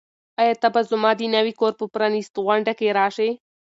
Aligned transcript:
آیا 0.41 0.55
ته 0.61 0.67
به 0.73 0.81
زما 0.89 1.11
د 1.17 1.21
نوي 1.35 1.53
کور 1.59 1.73
په 1.79 1.85
پرانیستغونډه 1.93 2.73
کې 2.79 2.95
راشې؟ 2.99 3.29